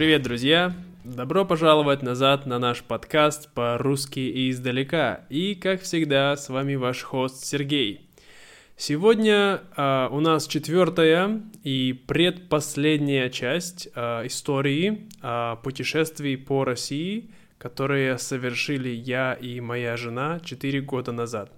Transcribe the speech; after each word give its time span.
Привет, 0.00 0.22
друзья! 0.22 0.74
Добро 1.04 1.44
пожаловать 1.44 2.00
назад 2.00 2.46
на 2.46 2.58
наш 2.58 2.82
подкаст 2.82 3.52
по-русски 3.52 4.20
и 4.20 4.48
издалека. 4.48 5.26
И, 5.28 5.54
как 5.54 5.82
всегда, 5.82 6.38
с 6.38 6.48
вами 6.48 6.74
ваш 6.74 7.02
хост 7.02 7.44
Сергей. 7.44 8.08
Сегодня 8.78 9.60
э, 9.76 10.08
у 10.10 10.20
нас 10.20 10.46
четвертая 10.46 11.42
и 11.64 11.92
предпоследняя 11.92 13.28
часть 13.28 13.90
э, 13.94 14.26
истории 14.26 15.06
э, 15.22 15.56
путешествий 15.62 16.38
по 16.38 16.64
России, 16.64 17.30
которые 17.58 18.16
совершили 18.16 18.88
я 18.88 19.34
и 19.34 19.60
моя 19.60 19.98
жена 19.98 20.40
4 20.40 20.80
года 20.80 21.12
назад. 21.12 21.52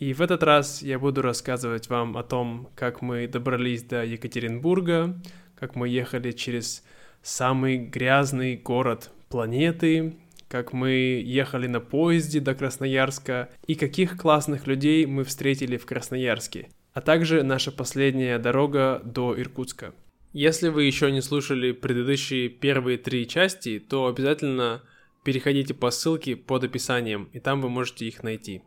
И 0.00 0.12
в 0.12 0.20
этот 0.22 0.42
раз 0.42 0.82
я 0.82 0.98
буду 0.98 1.22
рассказывать 1.22 1.88
вам 1.88 2.16
о 2.16 2.24
том, 2.24 2.68
как 2.74 3.00
мы 3.00 3.28
добрались 3.28 3.84
до 3.84 4.04
Екатеринбурга, 4.04 5.14
как 5.54 5.76
мы 5.76 5.88
ехали 5.88 6.32
через 6.32 6.82
самый 7.22 7.78
грязный 7.78 8.56
город 8.56 9.10
планеты, 9.28 10.16
как 10.48 10.72
мы 10.72 11.22
ехали 11.24 11.66
на 11.66 11.80
поезде 11.80 12.40
до 12.40 12.54
Красноярска 12.54 13.48
и 13.66 13.74
каких 13.74 14.16
классных 14.16 14.66
людей 14.66 15.06
мы 15.06 15.24
встретили 15.24 15.76
в 15.76 15.86
Красноярске, 15.86 16.68
а 16.92 17.00
также 17.00 17.42
наша 17.42 17.70
последняя 17.70 18.38
дорога 18.38 19.00
до 19.04 19.38
Иркутска. 19.40 19.94
Если 20.32 20.68
вы 20.68 20.84
еще 20.84 21.10
не 21.10 21.22
слушали 21.22 21.72
предыдущие 21.72 22.48
первые 22.48 22.98
три 22.98 23.26
части, 23.26 23.78
то 23.78 24.06
обязательно 24.06 24.82
переходите 25.24 25.74
по 25.74 25.90
ссылке 25.90 26.36
под 26.36 26.64
описанием, 26.64 27.28
и 27.32 27.40
там 27.40 27.60
вы 27.60 27.68
можете 27.68 28.06
их 28.06 28.22
найти. 28.22 28.62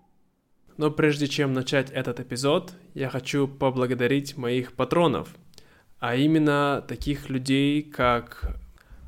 Но 0.77 0.89
прежде 0.91 1.27
чем 1.27 1.53
начать 1.53 1.91
этот 1.91 2.19
эпизод, 2.19 2.73
я 2.93 3.09
хочу 3.09 3.47
поблагодарить 3.47 4.37
моих 4.37 4.73
патронов– 4.73 5.29
а 6.03 6.17
именно 6.17 6.83
таких 6.85 7.29
людей, 7.29 7.81
как 7.81 8.57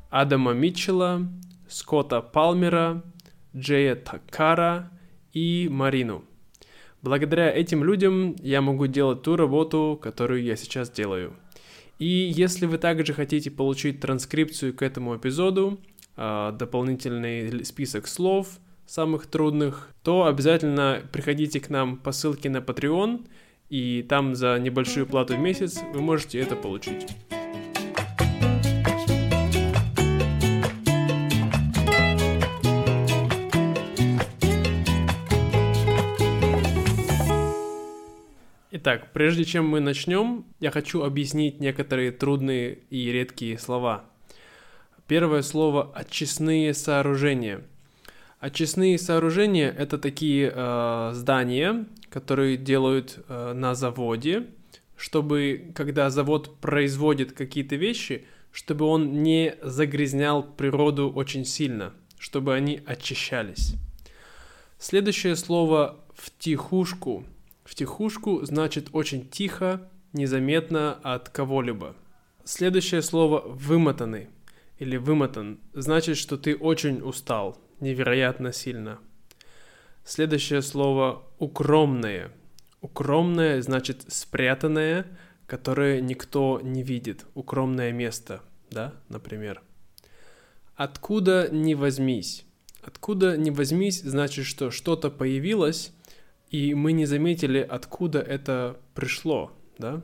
Адама 0.08 0.54
Митчелла, 0.54 1.28
Скотта 1.68 2.22
Палмера, 2.22 3.02
Джея 3.54 3.96
Такара 3.96 4.90
и 5.34 5.68
Марину. 5.70 6.24
Благодаря 7.02 7.54
этим 7.54 7.84
людям 7.84 8.34
я 8.40 8.62
могу 8.62 8.86
делать 8.86 9.20
ту 9.20 9.36
работу, 9.36 10.00
которую 10.02 10.42
я 10.42 10.56
сейчас 10.56 10.88
делаю. 10.88 11.36
И 11.98 12.06
если 12.06 12.64
вы 12.64 12.78
также 12.78 13.12
хотите 13.12 13.50
получить 13.50 14.00
транскрипцию 14.00 14.72
к 14.72 14.80
этому 14.80 15.18
эпизоду, 15.18 15.78
а, 16.16 16.52
дополнительный 16.52 17.62
список 17.66 18.06
слов, 18.06 18.58
самых 18.86 19.26
трудных, 19.26 19.90
то 20.02 20.24
обязательно 20.24 21.02
приходите 21.12 21.60
к 21.60 21.68
нам 21.68 21.98
по 21.98 22.12
ссылке 22.12 22.48
на 22.48 22.58
Patreon– 22.62 23.26
и 23.68 24.02
там 24.08 24.34
за 24.34 24.58
небольшую 24.58 25.06
плату 25.06 25.36
в 25.36 25.38
месяц 25.38 25.80
вы 25.92 26.00
можете 26.00 26.38
это 26.40 26.56
получить. 26.56 27.06
Итак, 38.70 39.12
прежде 39.12 39.44
чем 39.44 39.68
мы 39.68 39.80
начнем, 39.80 40.44
я 40.60 40.70
хочу 40.70 41.02
объяснить 41.02 41.58
некоторые 41.58 42.12
трудные 42.12 42.74
и 42.90 43.10
редкие 43.10 43.58
слова. 43.58 44.04
Первое 45.08 45.42
слово 45.42 45.90
«очистные 45.92 46.72
сооружения». 46.72 47.64
Очистные 48.38 48.98
сооружения– 48.98 49.70
это 49.78 49.96
такие 49.98 50.52
э, 50.54 51.10
здания, 51.14 51.86
которые 52.10 52.58
делают 52.58 53.24
э, 53.28 53.52
на 53.54 53.74
заводе, 53.74 54.46
чтобы, 54.94 55.72
когда 55.74 56.10
завод 56.10 56.58
производит 56.60 57.32
какие-то 57.32 57.76
вещи, 57.76 58.26
чтобы 58.52 58.84
он 58.84 59.22
не 59.22 59.56
загрязнял 59.62 60.42
природу 60.42 61.10
очень 61.10 61.46
сильно, 61.46 61.94
чтобы 62.18 62.54
они 62.54 62.82
очищались. 62.86 63.74
Следующее 64.78 65.34
слово 65.36 66.04
в 66.14 66.30
тихушку. 66.38 67.24
В 67.64 67.74
тихушку 67.74 68.44
значит 68.44 68.88
очень 68.92 69.28
тихо, 69.28 69.90
незаметно 70.12 70.92
от 71.02 71.30
кого-либо. 71.30 71.96
Следующее 72.44 73.00
слово 73.00 73.40
вымотанный 73.40 74.28
или 74.78 74.98
вымотан 74.98 75.58
значит, 75.72 76.18
что 76.18 76.36
ты 76.36 76.54
очень 76.54 77.00
устал, 77.00 77.58
невероятно 77.80 78.52
сильно. 78.52 78.98
Следующее 80.04 80.62
слово 80.62 81.24
укромное. 81.38 82.30
Укромное 82.80 83.60
значит 83.62 84.04
спрятанное, 84.08 85.06
которое 85.46 86.00
никто 86.00 86.60
не 86.62 86.82
видит. 86.82 87.26
Укромное 87.34 87.92
место, 87.92 88.42
да, 88.70 88.94
например. 89.08 89.62
Откуда 90.74 91.48
не 91.50 91.74
возьмись. 91.74 92.44
Откуда 92.82 93.36
не 93.36 93.50
возьмись 93.50 94.02
значит, 94.02 94.44
что 94.44 94.70
что-то 94.70 95.10
появилось, 95.10 95.92
и 96.50 96.74
мы 96.74 96.92
не 96.92 97.06
заметили, 97.06 97.58
откуда 97.58 98.20
это 98.20 98.76
пришло, 98.94 99.52
да? 99.78 100.02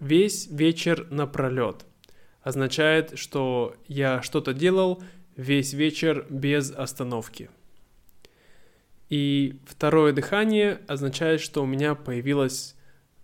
Весь 0.00 0.46
вечер 0.46 1.06
напролет 1.10 1.84
означает, 2.42 3.18
что 3.18 3.76
я 3.88 4.22
что-то 4.22 4.54
делал 4.54 5.02
весь 5.38 5.72
вечер 5.72 6.26
без 6.28 6.72
остановки. 6.72 7.48
И 9.08 9.60
второе 9.66 10.12
дыхание 10.12 10.80
означает, 10.88 11.40
что 11.40 11.62
у 11.62 11.66
меня 11.66 11.94
появилась 11.94 12.74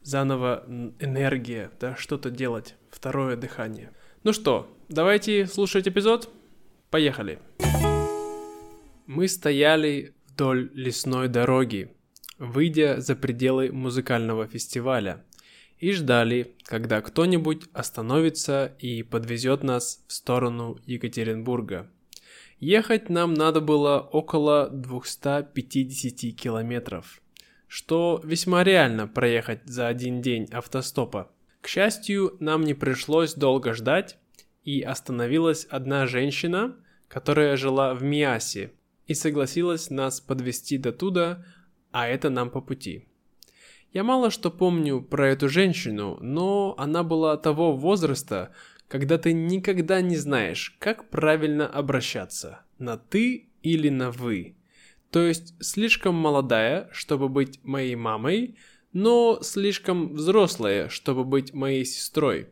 заново 0.03 0.65
энергия, 1.01 1.71
да, 1.81 1.97
что-то 1.97 2.31
делать. 2.31 2.77
Второе 2.91 3.37
дыхание. 3.37 3.91
Ну 4.23 4.33
что, 4.33 4.73
давайте 4.89 5.47
слушать 5.47 5.89
эпизод. 5.89 6.33
Поехали. 6.89 7.41
Мы 9.07 9.27
стояли 9.27 10.15
вдоль 10.29 10.71
лесной 10.73 11.27
дороги, 11.29 11.93
выйдя 12.39 13.01
за 13.01 13.17
пределы 13.17 13.73
музыкального 13.73 14.47
фестиваля, 14.47 15.25
и 15.79 15.91
ждали, 15.91 16.55
когда 16.63 17.03
кто-нибудь 17.03 17.65
остановится 17.73 18.73
и 18.79 19.03
подвезет 19.03 19.65
нас 19.65 20.05
в 20.07 20.13
сторону 20.13 20.79
Екатеринбурга. 20.87 21.91
Ехать 22.67 23.11
нам 23.11 23.35
надо 23.35 23.61
было 23.61 23.99
около 24.01 24.71
250 24.71 26.35
километров, 26.35 27.21
что 27.69 28.23
весьма 28.25 28.65
реально 28.65 29.07
проехать 29.07 29.67
за 29.67 29.87
один 29.87 30.23
день 30.23 30.49
автостопа. 30.51 31.31
К 31.61 31.69
счастью, 31.69 32.39
нам 32.41 32.65
не 32.65 32.73
пришлось 32.73 33.35
долго 33.35 33.75
ждать, 33.75 34.17
и 34.63 34.81
остановилась 34.81 35.67
одна 35.67 36.07
женщина, 36.07 36.75
которая 37.07 37.59
жила 37.59 37.93
в 37.93 38.03
Миасе, 38.03 38.73
и 39.07 39.13
согласилась 39.13 39.91
нас 39.91 40.23
подвести 40.23 40.79
до 40.79 40.93
туда, 40.93 41.45
а 41.91 42.09
это 42.09 42.31
нам 42.31 42.49
по 42.49 42.63
пути. 42.63 43.07
Я 43.93 44.05
мало 44.05 44.31
что 44.31 44.51
помню 44.51 45.03
про 45.03 45.29
эту 45.29 45.51
женщину, 45.51 46.17
но 46.23 46.75
она 46.79 47.03
была 47.03 47.37
того 47.37 47.77
возраста, 47.77 48.53
когда 48.89 49.19
ты 49.19 49.33
никогда 49.33 50.01
не 50.01 50.17
знаешь, 50.17 50.77
как 50.79 51.11
правильно 51.11 51.67
обращаться, 51.67 52.61
на 52.79 52.97
«ты» 52.97 53.49
или 53.63 53.89
на 53.89 54.11
«вы». 54.11 54.57
То 55.11 55.23
есть 55.23 55.55
слишком 55.65 56.15
молодая, 56.15 56.89
чтобы 56.93 57.29
быть 57.29 57.61
моей 57.63 57.95
мамой, 57.95 58.57
но 58.93 59.39
слишком 59.43 60.15
взрослая, 60.15 60.89
чтобы 60.89 61.25
быть 61.25 61.55
моей 61.55 61.85
сестрой. 61.85 62.49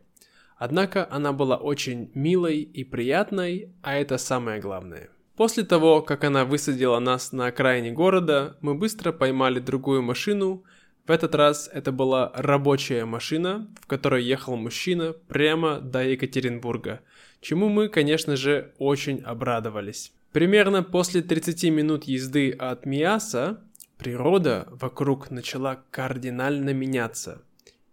Однако 0.57 1.07
она 1.11 1.33
была 1.33 1.57
очень 1.57 2.09
милой 2.13 2.61
и 2.61 2.83
приятной, 2.83 3.73
а 3.81 3.95
это 3.95 4.17
самое 4.17 4.61
главное. 4.61 5.09
После 5.35 5.63
того, 5.63 6.01
как 6.01 6.23
она 6.23 6.45
высадила 6.45 6.99
нас 6.99 7.31
на 7.31 7.47
окраине 7.47 7.91
города, 7.91 8.55
мы 8.61 8.75
быстро 8.75 9.11
поймали 9.11 9.59
другую 9.59 10.03
машину, 10.03 10.63
в 11.05 11.11
этот 11.11 11.35
раз 11.35 11.69
это 11.73 11.91
была 11.91 12.31
рабочая 12.33 13.03
машина, 13.03 13.67
в 13.81 13.87
которой 13.87 14.23
ехал 14.23 14.55
мужчина 14.55 15.11
прямо 15.11 15.81
до 15.81 16.01
Екатеринбурга, 16.01 17.01
чему 17.41 17.67
мы, 17.67 17.89
конечно 17.89 18.37
же, 18.37 18.73
очень 18.77 19.19
обрадовались. 19.19 20.13
Примерно 20.31 20.81
после 20.81 21.21
30 21.21 21.65
минут 21.71 22.05
езды 22.05 22.51
от 22.51 22.85
Миаса 22.85 23.61
природа 23.97 24.67
вокруг 24.71 25.29
начала 25.29 25.83
кардинально 25.91 26.73
меняться. 26.73 27.43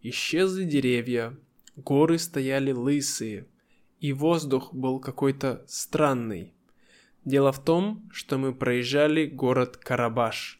Исчезли 0.03 0.63
деревья, 0.63 1.37
горы 1.75 2.17
стояли 2.17 2.71
лысые, 2.71 3.47
и 3.99 4.13
воздух 4.13 4.73
был 4.73 5.01
какой-то 5.01 5.65
странный. 5.67 6.55
Дело 7.25 7.51
в 7.51 7.63
том, 7.63 8.09
что 8.13 8.39
мы 8.39 8.55
проезжали 8.55 9.27
город 9.27 9.77
Карабаш 9.79 10.59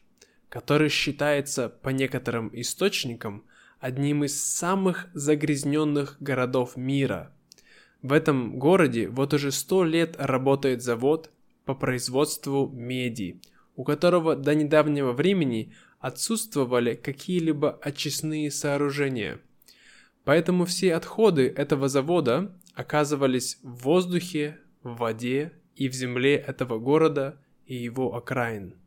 который 0.51 0.89
считается 0.89 1.69
по 1.69 1.89
некоторым 1.89 2.51
источникам 2.53 3.45
одним 3.79 4.25
из 4.25 4.43
самых 4.43 5.07
загрязненных 5.13 6.17
городов 6.19 6.75
мира. 6.75 7.33
В 8.01 8.11
этом 8.11 8.59
городе 8.59 9.07
вот 9.07 9.33
уже 9.33 9.53
сто 9.53 9.85
лет 9.85 10.17
работает 10.19 10.83
завод 10.83 11.31
по 11.63 11.73
производству 11.73 12.67
меди, 12.67 13.39
у 13.77 13.85
которого 13.85 14.35
до 14.35 14.53
недавнего 14.53 15.13
времени 15.13 15.73
отсутствовали 16.01 16.95
какие-либо 16.95 17.79
очистные 17.81 18.51
сооружения. 18.51 19.39
Поэтому 20.25 20.65
все 20.65 20.95
отходы 20.95 21.47
этого 21.47 21.87
завода 21.87 22.53
оказывались 22.73 23.57
в 23.63 23.83
воздухе, 23.83 24.59
в 24.83 24.97
воде 24.97 25.53
и 25.77 25.87
в 25.87 25.93
земле 25.93 26.35
этого 26.35 26.77
города 26.77 27.39
и 27.65 27.75
его 27.75 28.13
окраин. 28.17 28.80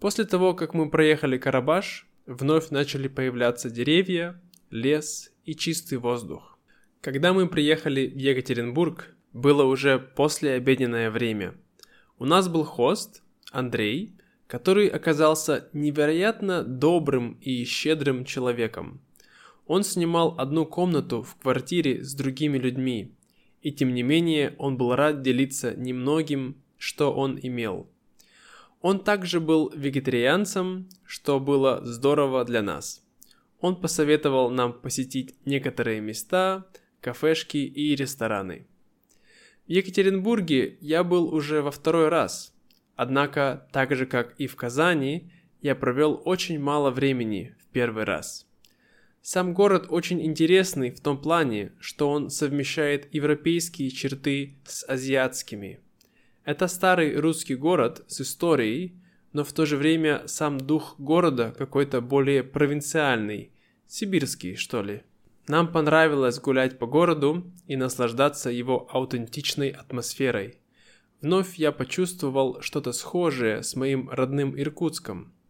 После 0.00 0.24
того, 0.24 0.54
как 0.54 0.72
мы 0.72 0.88
проехали 0.88 1.36
Карабаш, 1.36 2.06
вновь 2.24 2.70
начали 2.70 3.06
появляться 3.06 3.68
деревья, 3.68 4.40
лес 4.70 5.30
и 5.44 5.54
чистый 5.54 5.98
воздух. 5.98 6.58
Когда 7.02 7.34
мы 7.34 7.46
приехали 7.46 8.06
в 8.06 8.16
Екатеринбург, 8.16 9.14
было 9.34 9.64
уже 9.64 9.98
послеобеденное 9.98 11.10
время. 11.10 11.54
У 12.18 12.24
нас 12.24 12.48
был 12.48 12.64
хост, 12.64 13.22
Андрей, 13.52 14.14
который 14.46 14.88
оказался 14.88 15.68
невероятно 15.74 16.64
добрым 16.64 17.38
и 17.42 17.62
щедрым 17.64 18.24
человеком. 18.24 19.02
Он 19.66 19.84
снимал 19.84 20.34
одну 20.38 20.64
комнату 20.64 21.22
в 21.22 21.36
квартире 21.36 22.02
с 22.02 22.14
другими 22.14 22.56
людьми, 22.56 23.14
и 23.60 23.70
тем 23.70 23.92
не 23.92 24.02
менее 24.02 24.54
он 24.56 24.78
был 24.78 24.94
рад 24.94 25.20
делиться 25.20 25.74
немногим, 25.76 26.56
что 26.78 27.12
он 27.12 27.38
имел. 27.40 27.86
Он 28.80 29.04
также 29.04 29.40
был 29.40 29.70
вегетарианцем, 29.74 30.88
что 31.04 31.38
было 31.38 31.84
здорово 31.84 32.44
для 32.44 32.62
нас. 32.62 33.04
Он 33.60 33.76
посоветовал 33.76 34.50
нам 34.50 34.72
посетить 34.72 35.34
некоторые 35.44 36.00
места, 36.00 36.66
кафешки 37.00 37.58
и 37.58 37.94
рестораны. 37.94 38.66
В 39.66 39.70
Екатеринбурге 39.70 40.78
я 40.80 41.04
был 41.04 41.32
уже 41.32 41.60
во 41.60 41.70
второй 41.70 42.08
раз, 42.08 42.54
однако, 42.96 43.68
так 43.72 43.94
же 43.94 44.06
как 44.06 44.34
и 44.38 44.46
в 44.46 44.56
Казани, 44.56 45.30
я 45.60 45.74
провел 45.74 46.20
очень 46.24 46.58
мало 46.58 46.90
времени 46.90 47.54
в 47.60 47.66
первый 47.72 48.04
раз. 48.04 48.46
Сам 49.22 49.52
город 49.52 49.86
очень 49.90 50.24
интересный 50.24 50.90
в 50.90 51.00
том 51.00 51.20
плане, 51.20 51.72
что 51.78 52.10
он 52.10 52.30
совмещает 52.30 53.14
европейские 53.14 53.90
черты 53.90 54.56
с 54.64 54.88
азиатскими. 54.88 55.80
Это 56.44 56.68
старый 56.68 57.16
русский 57.16 57.54
город 57.54 58.04
с 58.08 58.20
историей, 58.20 58.94
но 59.32 59.44
в 59.44 59.52
то 59.52 59.66
же 59.66 59.76
время 59.76 60.26
сам 60.26 60.58
дух 60.58 60.94
города 60.98 61.54
какой-то 61.56 62.00
более 62.00 62.42
провинциальный, 62.42 63.52
сибирский, 63.86 64.56
что 64.56 64.82
ли. 64.82 65.02
Нам 65.46 65.70
понравилось 65.70 66.40
гулять 66.40 66.78
по 66.78 66.86
городу 66.86 67.50
и 67.66 67.76
наслаждаться 67.76 68.50
его 68.50 68.88
аутентичной 68.90 69.70
атмосферой. 69.70 70.58
Вновь 71.20 71.56
я 71.56 71.72
почувствовал 71.72 72.60
что-то 72.62 72.92
схожее 72.92 73.62
с 73.62 73.76
моим 73.76 74.08
родным 74.10 74.58
Иркутском– 74.58 75.32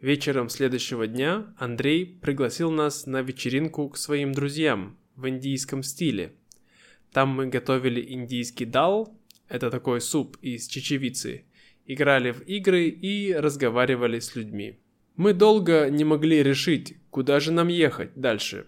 Вечером 0.00 0.50
следующего 0.50 1.06
дня 1.06 1.54
Андрей 1.56 2.04
пригласил 2.04 2.70
нас 2.70 3.06
на 3.06 3.22
вечеринку 3.22 3.88
к 3.88 3.96
своим 3.96 4.32
друзьям 4.32 4.98
в 5.16 5.26
индийском 5.26 5.82
стиле. 5.82 6.34
Там 7.12 7.30
мы 7.30 7.46
готовили 7.46 8.12
индийский 8.12 8.66
дал, 8.66 9.16
это 9.48 9.70
такой 9.70 10.00
суп 10.00 10.36
из 10.42 10.66
чечевицы, 10.66 11.44
играли 11.86 12.32
в 12.32 12.42
игры 12.42 12.88
и 12.88 13.32
разговаривали 13.32 14.18
с 14.18 14.34
людьми. 14.36 14.78
Мы 15.16 15.32
долго 15.32 15.88
не 15.88 16.04
могли 16.04 16.42
решить, 16.42 16.96
куда 17.10 17.40
же 17.40 17.52
нам 17.52 17.68
ехать 17.68 18.10
дальше. 18.14 18.66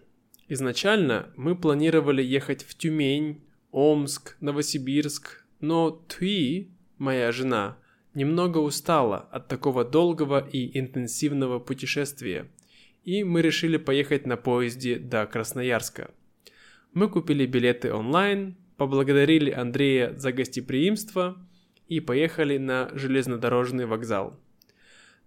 Изначально 0.48 1.30
мы 1.36 1.54
планировали 1.54 2.22
ехать 2.22 2.62
в 2.62 2.74
Тюмень, 2.74 3.42
Омск, 3.70 4.36
Новосибирск, 4.40 5.44
но 5.60 5.90
Туи, 5.90 6.70
моя 6.96 7.32
жена, 7.32 7.76
немного 8.14 8.58
устала 8.58 9.28
от 9.30 9.48
такого 9.48 9.84
долгого 9.84 10.46
и 10.46 10.78
интенсивного 10.78 11.58
путешествия, 11.58 12.50
и 13.04 13.24
мы 13.24 13.42
решили 13.42 13.76
поехать 13.76 14.26
на 14.26 14.36
поезде 14.36 14.98
до 14.98 15.26
Красноярска. 15.26 16.10
Мы 16.94 17.08
купили 17.08 17.44
билеты 17.46 17.92
онлайн, 17.92 18.56
поблагодарили 18.78 19.50
Андрея 19.50 20.14
за 20.16 20.32
гостеприимство 20.32 21.36
и 21.88 22.00
поехали 22.00 22.56
на 22.56 22.90
железнодорожный 22.94 23.84
вокзал. 23.84 24.40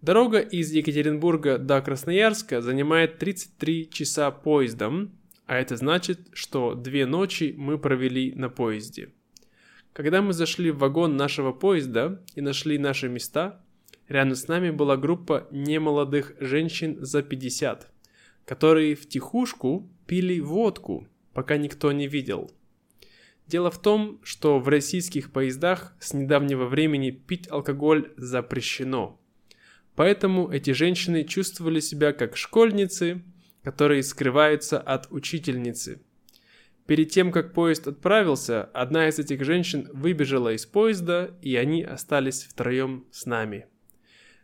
Дорога 0.02 0.40
из 0.40 0.72
Екатеринбурга 0.72 1.60
до 1.60 1.80
Красноярска 1.82 2.62
занимает 2.62 3.20
33 3.20 3.92
часа 3.92 4.32
поездом, 4.32 5.12
а 5.46 5.58
это 5.58 5.78
значит, 5.78 6.30
что 6.34 6.74
две 6.74 7.06
ночи 7.06 7.54
мы 7.56 7.78
провели 7.78 8.34
на 8.34 8.50
поезде– 8.50 9.10
когда 9.94 10.22
мы 10.22 10.32
зашли 10.32 10.72
в 10.72 10.78
вагон 10.78 11.18
нашего 11.18 11.52
поезда 11.52 12.22
и 12.36 12.42
нашли 12.42 12.78
наши 12.78 13.10
места, 13.10 13.62
рядом 14.08 14.36
с 14.36 14.48
нами 14.48 14.72
была 14.72 14.96
группа 14.96 15.48
немолодых 15.52 16.34
женщин 16.40 16.98
за 17.04 17.22
50, 17.22 17.92
которые 18.46 18.96
в 18.96 19.08
тихушку 19.10 19.90
пили 20.08 20.40
водку, 20.40 21.08
пока 21.34 21.58
никто 21.58 21.92
не 21.92 22.08
видел. 22.08 22.52
Дело 23.48 23.72
в 23.72 23.82
том, 23.82 24.20
что 24.24 24.60
в 24.60 24.68
российских 24.68 25.32
поездах 25.32 25.94
с 26.00 26.14
недавнего 26.14 26.66
времени 26.66 27.12
пить 27.12 27.50
алкоголь 27.50 28.14
запрещено. 28.18 29.20
Поэтому 29.96 30.50
эти 30.50 30.72
женщины 30.72 31.24
чувствовали 31.24 31.80
себя 31.80 32.14
как 32.14 32.38
школьницы, 32.38 33.24
которые 33.64 34.04
скрываются 34.04 34.80
от 34.80 35.08
учительницы– 35.12 36.02
Перед 36.92 37.10
тем, 37.10 37.32
как 37.32 37.54
поезд 37.54 37.88
отправился, 37.88 38.64
одна 38.64 39.08
из 39.08 39.18
этих 39.18 39.46
женщин 39.46 39.88
выбежала 39.94 40.54
из 40.54 40.66
поезда, 40.66 41.34
и 41.42 41.56
они 41.56 41.84
остались 41.84 42.44
втроем 42.44 43.06
с 43.12 43.26
нами. 43.26 43.68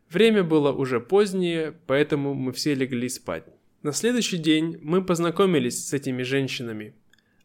Время 0.10 0.46
было 0.46 0.72
уже 0.72 1.02
позднее, 1.02 1.76
поэтому 1.88 2.34
мы 2.34 2.54
все 2.54 2.74
легли 2.74 3.10
спать. 3.10 3.44
На 3.84 3.92
следующий 3.92 4.38
день 4.38 4.78
мы 4.82 5.04
познакомились 5.04 5.88
с 5.88 5.94
этими 5.94 6.24
женщинами. 6.24 6.94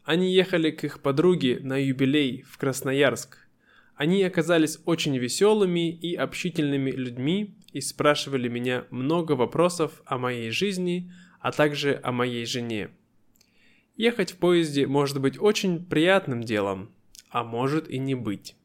Они 0.03 0.33
ехали 0.33 0.71
к 0.71 0.83
их 0.83 1.01
подруге 1.01 1.59
на 1.61 1.77
юбилей 1.77 2.43
в 2.43 2.57
Красноярск. 2.57 3.37
Они 3.95 4.21
оказались 4.23 4.79
очень 4.85 5.17
веселыми 5.17 5.91
и 5.91 6.15
общительными 6.15 6.91
людьми 6.91 7.55
и 7.71 7.79
спрашивали 7.79 8.49
меня 8.49 8.85
много 8.89 9.33
вопросов 9.33 10.01
о 10.05 10.17
моей 10.17 10.51
жизни, 10.51 11.11
а 11.39 11.51
также 11.51 11.99
о 12.03 12.11
моей 12.11 12.45
жене. 12.45 12.89
Ехать 13.95 14.33
в 14.33 14.37
поезде 14.37 14.87
может 14.87 15.21
быть 15.21 15.39
очень 15.39 15.85
приятным 15.85 16.41
делом, 16.41 16.91
а 17.29 17.43
может 17.43 17.89
и 17.89 17.97
не 17.97 18.15
быть. 18.15 18.55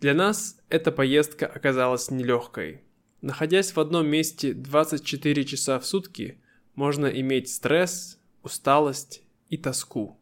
Для 0.00 0.14
нас 0.14 0.60
эта 0.68 0.92
поездка 0.92 1.46
оказалась 1.46 2.10
нелегкой. 2.10 2.82
Находясь 3.22 3.72
в 3.74 3.80
одном 3.80 4.06
месте 4.06 4.52
24 4.52 5.44
часа 5.44 5.78
в 5.80 5.86
сутки, 5.86 6.40
можно 6.74 7.06
иметь 7.06 7.48
стресс, 7.48 8.20
усталость 8.42 9.22
и 9.48 9.56
тоску. 9.56 10.17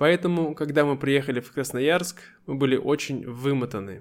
Поэтому, 0.00 0.54
когда 0.54 0.86
мы 0.86 0.96
приехали 0.96 1.40
в 1.40 1.52
Красноярск, 1.52 2.22
мы 2.46 2.54
были 2.54 2.74
очень 2.74 3.26
вымотаны. 3.26 4.00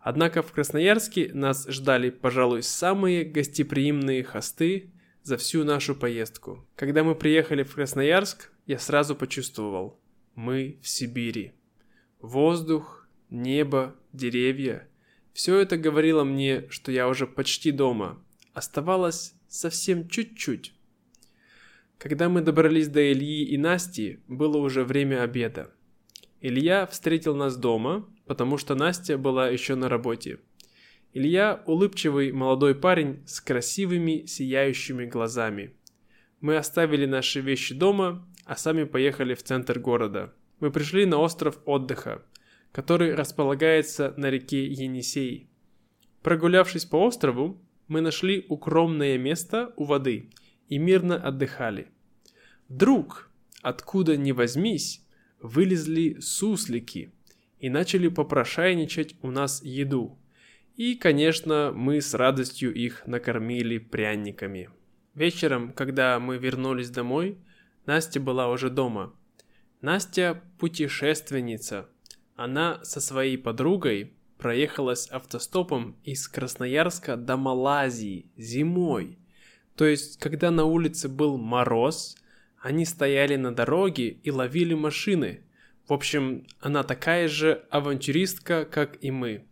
Однако 0.00 0.40
в 0.40 0.52
Красноярске 0.52 1.32
нас 1.34 1.66
ждали, 1.66 2.10
пожалуй, 2.10 2.62
самые 2.62 3.24
гостеприимные 3.24 4.22
хосты 4.22 4.92
за 5.24 5.36
всю 5.36 5.64
нашу 5.64 5.96
поездку. 5.96 6.64
Когда 6.76 7.02
мы 7.02 7.16
приехали 7.16 7.64
в 7.64 7.74
Красноярск, 7.74 8.52
я 8.66 8.78
сразу 8.78 9.16
почувствовал, 9.16 9.98
мы 10.36 10.78
в 10.80 10.88
Сибири. 10.88 11.54
Воздух, 12.20 13.08
небо, 13.30 13.96
деревья– 14.12 14.86
все 15.32 15.58
это 15.58 15.76
говорило 15.76 16.22
мне, 16.22 16.68
что 16.70 16.92
я 16.92 17.08
уже 17.08 17.26
почти 17.26 17.72
дома. 17.72 18.24
Оставалось 18.54 19.34
совсем 19.48 20.08
чуть-чуть. 20.08 20.72
Когда 22.00 22.30
мы 22.30 22.40
добрались 22.40 22.88
до 22.88 23.12
Ильи 23.12 23.44
и 23.44 23.58
Насти, 23.58 24.20
было 24.26 24.56
уже 24.56 24.84
время 24.84 25.22
обеда. 25.22 25.70
Илья 26.40 26.86
встретил 26.86 27.36
нас 27.36 27.58
дома, 27.58 28.08
потому 28.24 28.56
что 28.56 28.74
Настя 28.74 29.18
была 29.18 29.50
еще 29.50 29.74
на 29.74 29.90
работе. 29.90 30.40
Илья– 31.12 31.62
улыбчивый 31.66 32.32
молодой 32.32 32.74
парень 32.74 33.22
с 33.26 33.42
красивыми 33.42 34.24
сияющими 34.24 35.04
глазами. 35.04 35.74
Мы 36.40 36.56
оставили 36.56 37.04
наши 37.04 37.42
вещи 37.42 37.74
дома 37.74 38.26
а 38.46 38.56
сами 38.56 38.84
поехали 38.84 39.34
в 39.34 39.42
центр 39.42 39.78
города. 39.78 40.32
Мы 40.58 40.72
пришли 40.72 41.04
на 41.04 41.18
остров 41.18 41.58
отдыха, 41.66 42.24
который 42.72 43.14
располагается 43.14 44.14
на 44.16 44.30
реке 44.30 44.66
Енисей. 44.66 45.50
Прогулявшись 46.22 46.86
по 46.86 47.04
острову, 47.04 47.62
мы 47.88 48.00
нашли 48.00 48.46
укромное 48.48 49.18
место 49.18 49.74
у 49.76 49.84
воды 49.84 50.30
и 50.70 50.78
мирно 50.78 51.16
отдыхали. 51.16 51.88
Вдруг, 52.68 53.30
откуда 53.60 54.16
ни 54.16 54.32
возьмись, 54.32 55.04
вылезли 55.40 56.18
суслики 56.20 57.12
и 57.58 57.68
начали 57.68 58.08
попрошайничать 58.08 59.16
у 59.20 59.30
нас 59.30 59.62
еду. 59.62 60.18
И, 60.76 60.94
конечно, 60.94 61.72
мы 61.74 62.00
с 62.00 62.14
радостью 62.14 62.72
их 62.72 63.06
накормили 63.06 63.76
пряниками. 63.76 64.70
Вечером, 65.14 65.72
когда 65.72 66.18
мы 66.18 66.38
вернулись 66.38 66.88
домой, 66.88 67.36
Настя 67.84 68.20
была 68.20 68.48
уже 68.48 68.70
дома. 68.70 69.12
Настя 69.80 70.40
путешественница. 70.58 71.88
Она 72.36 72.82
со 72.84 73.00
своей 73.00 73.36
подругой 73.36 74.14
проехалась 74.38 75.08
автостопом 75.08 75.96
из 76.04 76.28
Красноярска 76.28 77.16
до 77.16 77.36
Малайзии 77.36 78.30
зимой. 78.36 79.18
То 79.80 79.86
есть, 79.86 80.18
когда 80.18 80.50
на 80.50 80.66
улице 80.66 81.08
был 81.08 81.38
мороз, 81.38 82.14
они 82.58 82.84
стояли 82.84 83.36
на 83.36 83.54
дороге 83.54 84.10
и 84.10 84.30
ловили 84.30 84.74
машины, 84.74 85.40
В 85.88 85.94
общем, 85.94 86.46
она 86.60 86.82
такая 86.82 87.28
же 87.28 87.64
авантюристка, 87.70 88.66
как 88.66 89.02
и 89.02 89.10
мы. 89.10 89.46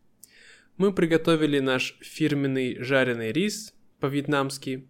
Мы 0.77 0.93
приготовили 0.93 1.61
наш 1.61 1.97
фирменный 2.03 2.77
жареный 2.79 3.33
рис 3.33 3.73
по-вьетнамски 4.01 4.87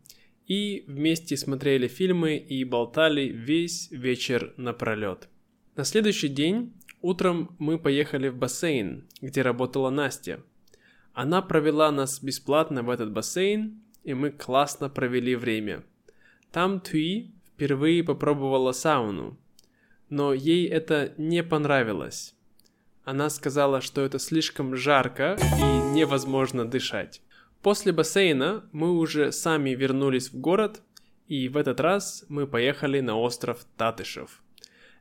и 0.49 0.83
вместе 0.89 1.37
смотрели 1.37 1.87
фильмы 1.87 2.37
и 2.37 2.65
болтали 2.65 3.29
весь 3.29 3.93
вечер 3.93 4.55
напролет. 4.57 5.29
На 5.77 5.85
следующий 5.85 6.27
день 6.27 6.73
утром 7.01 7.55
мы 7.61 7.79
поехали 7.79 8.27
в 8.27 8.37
бассейн, 8.37 9.07
где 9.21 9.43
работала 9.43 9.91
Настя. 9.91 10.43
Она 11.13 11.43
провела 11.43 11.93
нас 11.93 12.21
бесплатно 12.21 12.83
в 12.83 12.91
этот 12.91 13.13
бассейн, 13.13 13.85
и 14.09 14.15
мы 14.15 14.31
классно 14.31 14.89
провели 14.89 15.37
время. 15.37 15.85
Там 16.51 16.81
Туи 16.81 17.35
впервые 17.47 18.03
попробовала 18.03 18.73
сауну, 18.73 19.39
но 20.09 20.33
ей 20.33 20.67
это 20.67 21.13
не 21.19 21.43
понравилось. 21.43 22.35
Она 23.05 23.29
сказала, 23.29 23.83
что 23.83 24.01
это 24.01 24.19
слишком 24.19 24.75
жарко 24.77 25.37
и 25.39 25.95
невозможно 25.95 26.65
дышать. 26.65 27.21
После 27.61 27.93
бассейна 27.93 28.65
мы 28.73 28.99
уже 28.99 29.31
сами 29.31 29.71
вернулись 29.75 30.33
в 30.33 30.41
город, 30.41 30.81
и 31.27 31.51
в 31.51 31.59
этот 31.59 31.79
раз 31.79 32.25
мы 32.31 32.47
поехали 32.47 33.01
на 33.01 33.15
остров 33.19 33.67
Татышев. 33.77 34.43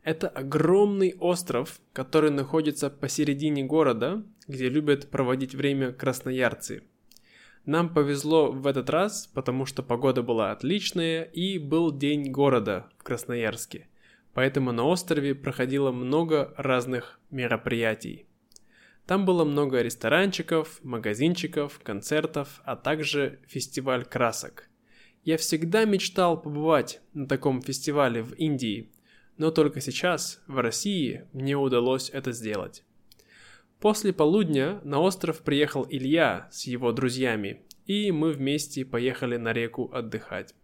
Это 0.04 0.28
огромный 0.28 1.16
остров, 1.18 1.80
который 1.94 2.32
находится 2.32 2.90
посередине 2.90 3.64
города, 3.64 4.26
где 4.50 4.68
любят 4.68 5.10
проводить 5.10 5.56
время 5.56 5.94
красноярцы. 5.94 6.84
Нам 7.68 7.94
повезло 7.94 8.50
в 8.50 8.66
этот 8.66 8.90
раз, 8.90 9.28
потому 9.28 9.66
что 9.66 9.84
погода 9.84 10.24
была 10.24 10.54
отличная 10.54 11.24
и 11.24 11.60
был 11.60 11.92
день 11.92 12.32
города 12.32 12.88
в 12.98 13.04
Красноярске. 13.04 13.90
Поэтому 14.34 14.72
на 14.72 14.86
острове 14.86 15.36
проходило 15.36 15.92
много 15.92 16.54
разных 16.56 17.20
мероприятий. 17.30 18.26
Там 19.06 19.26
было 19.26 19.44
много 19.44 19.82
ресторанчиков, 19.82 20.80
магазинчиков, 20.82 21.82
концертов, 21.84 22.62
а 22.64 22.78
также 22.78 23.40
фестиваль 23.48 24.06
красок. 24.06 24.70
Я 25.26 25.36
всегда 25.36 25.84
мечтал 25.84 26.42
побывать 26.42 27.02
на 27.14 27.28
таком 27.28 27.62
фестивале 27.62 28.24
в 28.24 28.32
Индии, 28.36 28.94
но 29.36 29.52
только 29.52 29.82
сейчас, 29.82 30.42
в 30.48 30.58
России, 30.60 31.26
мне 31.34 31.58
удалось 31.58 32.10
это 32.12 32.32
сделать. 32.32 32.86
После 33.80 34.12
полудня 34.12 34.82
на 34.84 35.00
остров 35.00 35.44
приехал 35.44 35.86
Илья 35.90 36.48
с 36.52 36.66
его 36.66 36.92
друзьями, 36.92 37.62
и 37.86 38.12
мы 38.12 38.32
вместе 38.32 38.86
поехали 38.86 39.38
на 39.38 39.54
реку 39.54 39.90
отдыхать. 39.94 40.56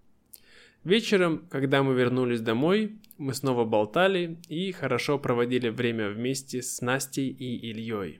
Вечером, 0.83 1.47
когда 1.49 1.81
мы 1.81 1.93
вернулись 1.93 2.41
домой, 2.41 2.99
мы 3.17 3.33
снова 3.33 3.63
болтали 3.63 4.37
и 4.49 4.71
хорошо 4.71 5.17
проводили 5.17 5.69
время 5.69 6.09
вместе 6.09 6.61
с 6.61 6.81
Настей 6.81 7.29
и 7.29 7.69
Ильей. 7.69 8.19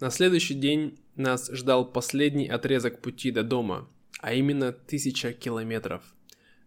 На 0.00 0.10
следующий 0.10 0.54
день 0.54 0.98
нас 1.14 1.50
ждал 1.50 1.90
последний 1.90 2.48
отрезок 2.48 3.00
пути 3.00 3.30
до 3.30 3.42
дома, 3.42 3.88
а 4.20 4.34
именно 4.34 4.72
тысяча 4.72 5.32
километров. 5.32 6.02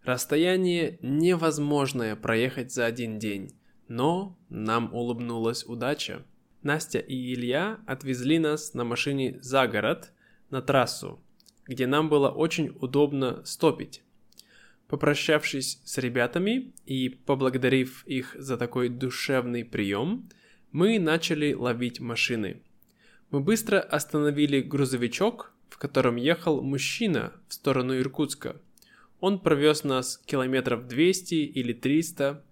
Расстояние 0.02 0.98
невозможное 1.02 2.16
проехать 2.16 2.72
за 2.72 2.86
один 2.86 3.18
день, 3.18 3.52
но 3.86 4.36
нам 4.48 4.92
улыбнулась 4.94 5.64
удача. 5.64 6.24
Настя 6.66 6.98
и 6.98 7.32
Илья 7.32 7.80
отвезли 7.86 8.38
нас 8.38 8.74
на 8.74 8.84
машине 8.84 9.38
за 9.40 9.66
город, 9.66 10.12
на 10.50 10.60
трассу, 10.60 11.18
где 11.66 11.86
нам 11.86 12.10
было 12.10 12.28
очень 12.28 12.76
удобно 12.80 13.42
стопить. 13.44 14.02
Попрощавшись 14.88 15.80
с 15.84 15.98
ребятами 15.98 16.74
и 16.84 17.08
поблагодарив 17.08 18.06
их 18.06 18.36
за 18.38 18.58
такой 18.58 18.90
душевный 18.90 19.64
прием, 19.64 20.28
мы 20.72 20.98
начали 20.98 21.54
ловить 21.54 22.00
машины– 22.00 22.60
мы 23.30 23.40
быстро 23.40 23.80
остановили 23.80 24.60
грузовичок, 24.60 25.52
в 25.68 25.78
котором 25.78 26.14
ехал 26.16 26.62
мужчина 26.62 27.32
в 27.48 27.54
сторону 27.54 27.98
Иркутска. 27.98 28.60
Он 29.18 29.40
провез 29.40 29.82
нас 29.82 30.22
километров 30.26 30.86
200 30.86 31.34
или 31.34 31.72
300, 31.72 32.44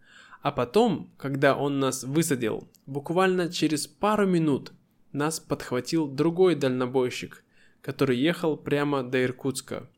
а 0.42 0.50
потом, 0.50 1.12
когда 1.16 1.56
он 1.56 1.78
нас 1.78 2.02
высадил, 2.02 2.68
буквально 2.87 3.50
через 3.50 3.87
пару 3.87 4.26
минут 4.26 4.73
нас 5.12 5.41
подхватил 5.41 6.09
другой 6.09 6.55
дальнобойщик, 6.55 7.45
который 7.81 8.17
ехал 8.19 8.57
прямо 8.57 9.03
до 9.03 9.23
Иркутска. 9.23 9.88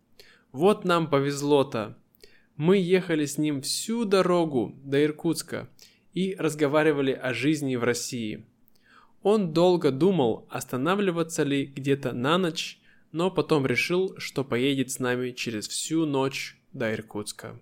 Вот 0.53 0.85
нам 0.85 1.09
повезло-то. 1.09 1.99
Мы 2.57 2.79
ехали 2.79 3.27
с 3.27 3.39
ним 3.39 3.61
всю 3.61 4.05
дорогу 4.05 4.75
до 4.83 5.05
Иркутска 5.05 5.69
и 6.13 6.35
разговаривали 6.39 7.13
о 7.13 7.35
жизни 7.35 7.77
в 7.77 7.85
России– 7.85 8.47
он 9.29 9.53
долго 9.53 9.91
думал, 9.91 10.47
останавливаться 10.51 11.43
ли 11.43 11.67
где-то 11.67 12.13
на 12.13 12.39
ночь, 12.39 12.79
но 13.11 13.29
потом 13.29 13.67
решил, 13.67 14.15
что 14.19 14.45
поедет 14.45 14.93
с 14.93 15.01
нами 15.01 15.33
через 15.33 15.67
всю 15.67 16.07
ночь 16.07 16.57
до 16.73 16.95
Иркутска. 16.95 17.61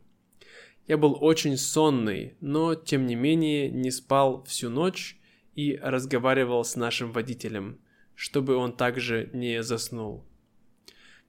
Я 0.87 0.99
был 0.99 1.17
очень 1.21 1.57
сонный, 1.57 2.37
но 2.41 2.75
тем 2.75 3.07
не 3.07 3.15
менее 3.15 3.71
не 3.71 3.91
спал 3.91 4.45
всю 4.45 4.69
ночь 4.69 5.19
и 5.55 5.77
разговаривал 5.83 6.65
с 6.65 6.77
нашим 6.77 7.13
водителем, 7.13 7.79
чтобы 8.15 8.57
он 8.57 8.77
также 8.77 9.31
не 9.33 9.63
заснул. 9.63 10.25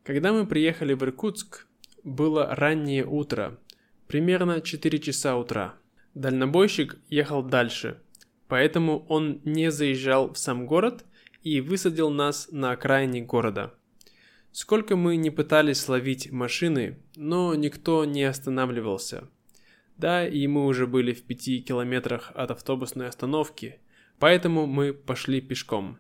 Когда 0.04 0.34
мы 0.34 0.46
приехали 0.46 0.94
в 0.94 1.04
Иркутск, 1.04 1.68
было 2.04 2.54
раннее 2.54 3.06
утро, 3.06 3.60
примерно 4.08 4.62
4 4.62 5.00
часа 5.00 5.38
утра. 5.38 5.76
Дальнобойщик 6.14 6.98
ехал 7.10 7.44
дальше, 7.44 8.00
Поэтому 8.48 9.06
он 9.10 9.42
не 9.44 9.72
заезжал 9.72 10.32
в 10.34 10.38
сам 10.38 10.66
город 10.66 11.06
и 11.42 11.62
высадил 11.62 12.10
нас 12.10 12.50
на 12.52 12.72
окраине 12.72 13.22
города. 13.22 13.74
Сколько 14.52 14.96
мы 14.96 15.18
не 15.18 15.32
пытались 15.32 15.88
ловить 15.90 16.32
машины, 16.32 17.00
но 17.16 17.56
никто 17.56 18.06
не 18.06 18.24
останавливался. 18.24 19.28
Да, 19.98 20.28
и 20.28 20.46
мы 20.48 20.66
уже 20.66 20.88
были 20.88 21.14
в 21.14 21.24
пяти 21.24 21.62
километрах 21.62 22.32
от 22.36 22.52
автобусной 22.52 23.08
остановки, 23.08 23.80
поэтому 24.20 24.66
мы 24.66 24.94
пошли 24.94 25.42
пешком. 25.42 25.98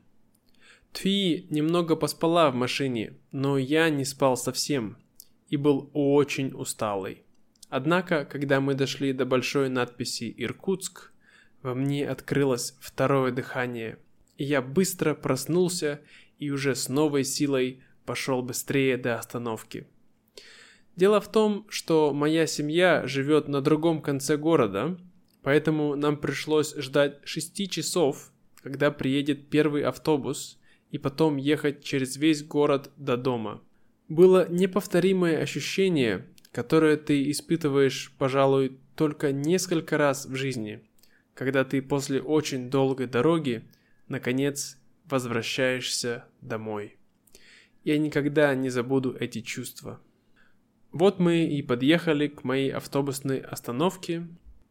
Тви 0.91 1.47
немного 1.49 1.95
поспала 1.95 2.51
в 2.51 2.55
машине, 2.55 3.13
но 3.31 3.57
я 3.57 3.89
не 3.89 4.05
спал 4.05 4.37
совсем 4.37 4.97
и 5.49 5.57
был 5.57 5.89
очень 5.93 6.53
усталый. 6.53 7.23
Однако, 7.69 8.25
когда 8.25 8.61
мы 8.61 8.75
дошли 8.75 9.11
до 9.13 9.25
большой 9.25 9.69
надписи 9.69 10.33
«Иркутск», 10.37 11.11
во 11.61 11.73
мне 11.73 12.07
открылось 12.07 12.77
второе 12.79 13.31
дыхание, 13.31 13.97
и 14.37 14.43
я 14.43 14.61
быстро 14.61 15.15
проснулся 15.15 16.01
и 16.37 16.51
уже 16.51 16.75
с 16.75 16.89
новой 16.89 17.23
силой 17.23 17.81
пошел 18.05 18.41
быстрее 18.41 18.97
до 18.97 19.17
остановки. 19.17 19.87
Дело 20.95 21.19
в 21.19 21.31
том, 21.31 21.65
что 21.69 22.13
моя 22.13 22.47
семья 22.47 23.05
живет 23.05 23.47
на 23.47 23.61
другом 23.61 24.01
конце 24.01 24.37
города, 24.37 24.97
поэтому 25.41 25.95
нам 25.95 26.17
пришлось 26.17 26.75
ждать 26.75 27.19
6 27.25 27.69
часов, 27.69 28.31
когда 28.61 28.91
приедет 28.91 29.49
первый 29.49 29.83
автобус, 29.83 30.59
и 30.91 30.97
потом 30.97 31.37
ехать 31.37 31.83
через 31.83 32.15
весь 32.15 32.43
город 32.43 32.91
до 32.95 33.17
дома. 33.17 33.61
Было 34.07 34.47
неповторимое 34.49 35.39
ощущение, 35.41 36.27
которое 36.51 36.95
ты 36.95 37.29
испытываешь, 37.29 38.13
пожалуй, 38.17 38.79
только 38.95 39.31
несколько 39.31 39.97
раз 39.97 40.25
в 40.25 40.35
жизни– 40.35 40.81
когда 41.35 41.65
ты 41.65 41.81
после 41.81 42.21
очень 42.21 42.71
долгой 42.71 43.07
дороги, 43.07 43.65
наконец, 44.07 44.79
возвращаешься 45.03 46.25
домой. 46.41 46.97
Я 47.83 47.99
никогда 47.99 48.55
не 48.55 48.69
забуду 48.69 49.15
эти 49.19 49.41
чувства. 49.41 50.01
Вот 50.95 51.19
мы 51.19 51.43
и 51.43 51.61
подъехали 51.61 52.29
к 52.29 52.45
моей 52.45 52.71
автобусной 52.71 53.39
остановке 53.39 54.29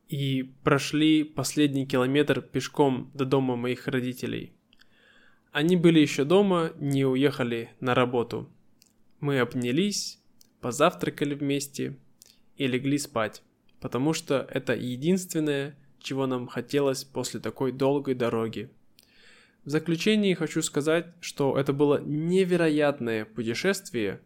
и 0.09 0.55
прошли 0.63 1.23
последний 1.23 1.85
километр 1.85 2.41
пешком 2.41 3.11
до 3.13 3.27
дома 3.27 3.57
моих 3.57 3.87
родителей. 3.89 4.55
Они 5.53 5.77
были 5.77 6.01
еще 6.01 6.25
дома, 6.25 6.73
не 6.81 7.05
уехали 7.05 7.69
на 7.81 7.95
работу. 7.95 8.49
Мы 9.21 9.39
обнялись, 9.39 10.19
позавтракали 10.63 11.35
вместе 11.35 11.99
и 12.57 12.69
легли 12.69 12.97
спать, 12.97 13.43
потому 13.79 14.15
что 14.15 14.49
это 14.51 14.75
единственное, 14.75 15.77
чего 15.99 16.27
нам 16.27 16.47
хотелось 16.47 17.05
после 17.05 17.39
такой 17.39 17.71
долгой 17.71 18.15
дороги. 18.15 18.71
В 19.67 19.69
заключении 19.69 20.33
хочу 20.33 20.63
сказать, 20.63 21.05
что 21.21 21.59
это 21.59 21.75
было 21.75 22.01
невероятное 22.03 23.27
путешествие, 23.27 24.23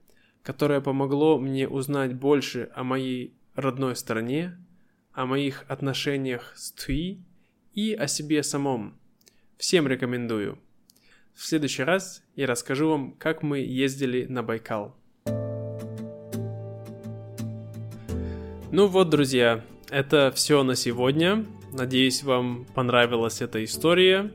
которое 0.48 0.80
помогло 0.80 1.38
мне 1.38 1.68
узнать 1.68 2.14
больше 2.14 2.70
о 2.74 2.82
моей 2.82 3.34
родной 3.54 3.94
стране, 3.94 4.56
о 5.12 5.26
моих 5.26 5.66
отношениях 5.68 6.54
с 6.56 6.72
Туи 6.72 7.22
и 7.74 7.92
о 7.92 8.06
себе 8.08 8.42
самом. 8.42 8.98
Всем 9.58 9.86
рекомендую. 9.86 10.58
В 11.34 11.44
следующий 11.44 11.82
раз 11.82 12.22
я 12.34 12.46
расскажу 12.46 12.88
вам, 12.88 13.12
как 13.12 13.42
мы 13.42 13.58
ездили 13.58 14.24
на 14.24 14.42
Байкал. 14.42 14.96
Ну 18.72 18.86
вот, 18.86 19.10
друзья, 19.10 19.62
это 19.90 20.32
все 20.34 20.62
на 20.62 20.76
сегодня. 20.76 21.44
Надеюсь, 21.74 22.22
вам 22.22 22.66
понравилась 22.74 23.42
эта 23.42 23.62
история. 23.62 24.32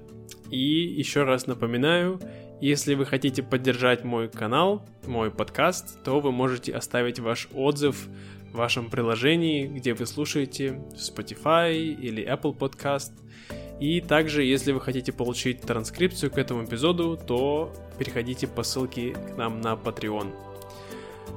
И 0.52 0.60
еще 0.60 1.24
раз 1.24 1.48
напоминаю, 1.48 2.20
если 2.64 2.94
вы 2.94 3.06
хотите 3.06 3.44
поддержать 3.44 4.06
мой 4.06 4.30
канал, 4.30 4.86
мой 5.06 5.32
подкаст, 5.32 6.02
то 6.02 6.22
вы 6.22 6.32
можете 6.32 6.72
оставить 6.72 7.20
ваш 7.20 7.50
отзыв 7.54 8.08
в 8.54 8.56
вашем 8.56 8.90
приложении, 8.90 9.68
где 9.68 9.94
вы 9.94 10.06
слушаете, 10.06 10.80
Spotify 10.96 11.76
или 11.76 12.26
Apple 12.26 12.58
Podcast. 12.58 13.12
И 13.82 14.00
также, 14.00 14.46
если 14.46 14.72
вы 14.72 14.80
хотите 14.80 15.12
получить 15.12 15.60
транскрипцию 15.60 16.32
к 16.32 16.38
этому 16.38 16.64
эпизоду, 16.64 17.18
то 17.18 17.74
переходите 18.00 18.48
по 18.48 18.64
ссылке 18.64 19.12
к 19.12 19.36
нам 19.36 19.60
на 19.60 19.74
Patreon. 19.74 20.32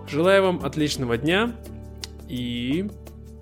Желаю 0.09 0.45
вам 0.45 0.65
отличного 0.65 1.17
дня 1.17 1.57
и 2.29 2.89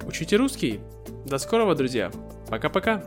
учите 0.06 0.36
русский. 0.36 0.80
До 1.26 1.36
скорого, 1.36 1.74
друзья. 1.74 2.10
Пока-пока. 2.48 3.04